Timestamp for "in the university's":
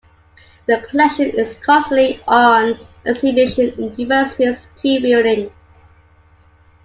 3.79-4.67